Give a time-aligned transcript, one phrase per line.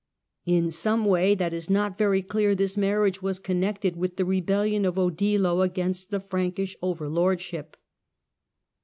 [0.47, 4.83] In some way that is not very clear this marriage was connected with the rebellion
[4.83, 7.77] of Odilo against the Frankish overlordship.